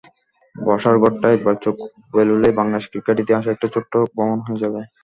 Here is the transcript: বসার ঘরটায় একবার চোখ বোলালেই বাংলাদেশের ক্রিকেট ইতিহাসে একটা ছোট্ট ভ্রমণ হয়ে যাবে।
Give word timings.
বসার 0.55 0.95
ঘরটায় 1.01 1.35
একবার 1.35 1.55
চোখ 1.65 1.75
বোলালেই 2.11 2.57
বাংলাদেশের 2.59 2.91
ক্রিকেট 2.93 3.17
ইতিহাসে 3.19 3.49
একটা 3.51 3.67
ছোট্ট 3.73 3.93
ভ্রমণ 4.11 4.39
হয়ে 4.45 4.61
যাবে। 4.63 4.79